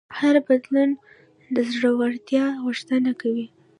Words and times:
هر 0.17 0.35
بدلون 0.47 0.89
د 1.55 1.57
زړهورتیا 1.73 2.45
غوښتنه 2.63 3.11
کوي. 3.21 3.47